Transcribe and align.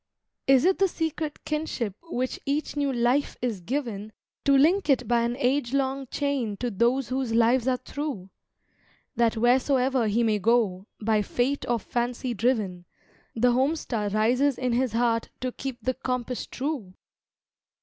Is 0.47 0.65
it 0.65 0.79
the 0.79 0.87
secret 0.87 1.45
kinship 1.45 1.93
which 2.01 2.39
each 2.43 2.75
new 2.75 2.91
life 2.91 3.37
is 3.39 3.61
given 3.61 4.11
To 4.45 4.57
link 4.57 4.89
it 4.89 5.07
by 5.07 5.21
an 5.21 5.37
age 5.37 5.73
long 5.75 6.07
chain 6.07 6.57
to 6.57 6.71
those 6.71 7.09
whose 7.09 7.35
lives 7.35 7.67
are 7.67 7.77
through, 7.77 8.31
That 9.15 9.37
wheresoever 9.37 10.07
he 10.07 10.23
may 10.23 10.39
go, 10.39 10.87
by 10.99 11.21
fate 11.21 11.67
or 11.69 11.77
fancy 11.77 12.33
driven, 12.33 12.85
The 13.35 13.51
home 13.51 13.75
star 13.75 14.09
rises 14.09 14.57
in 14.57 14.73
his 14.73 14.93
heart 14.93 15.29
to 15.39 15.51
keep 15.51 15.77
the 15.83 15.93
compass 15.93 16.47
true? 16.47 16.95